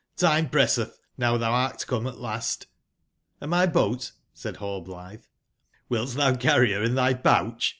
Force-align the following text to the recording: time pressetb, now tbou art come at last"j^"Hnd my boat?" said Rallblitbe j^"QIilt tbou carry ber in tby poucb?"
time 0.17 0.49
pressetb, 0.49 0.91
now 1.15 1.37
tbou 1.37 1.51
art 1.51 1.85
come 1.85 2.07
at 2.07 2.17
last"j^"Hnd 2.17 3.49
my 3.49 3.67
boat?" 3.67 4.13
said 4.33 4.55
Rallblitbe 4.55 5.25
j^"QIilt 5.91 6.15
tbou 6.15 6.39
carry 6.39 6.73
ber 6.73 6.81
in 6.83 6.93
tby 6.93 7.21
poucb?" 7.21 7.69